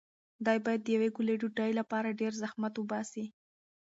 دی 0.45 0.57
باید 0.65 0.81
د 0.83 0.87
یوې 0.95 1.09
ګولې 1.15 1.35
ډوډۍ 1.41 1.71
لپاره 1.79 2.17
ډېر 2.21 2.31
زحمت 2.41 2.73
وباسي. 2.77 3.25